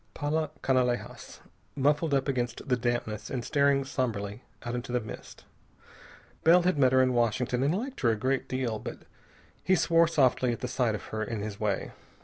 Paula 0.15 0.49
Canalejas, 0.63 1.41
muffled 1.75 2.15
up 2.15 2.27
against 2.27 2.67
the 2.67 2.75
dampness 2.75 3.29
and 3.29 3.45
staring 3.45 3.85
somberly 3.85 4.41
out 4.65 4.73
into 4.73 4.91
the 4.91 4.99
mist. 4.99 5.45
Bell 6.43 6.63
had 6.63 6.79
met 6.79 6.91
her 6.91 7.03
in 7.03 7.13
Washington 7.13 7.61
and 7.61 7.77
liked 7.77 8.01
her 8.01 8.09
a 8.09 8.15
great 8.15 8.47
deal, 8.49 8.79
but 8.79 9.03
he 9.63 9.75
swore 9.75 10.07
softly 10.07 10.51
at 10.53 10.67
sight 10.67 10.95
of 10.95 11.03
her 11.13 11.23
in 11.23 11.41
his 11.41 11.59
way. 11.59 11.91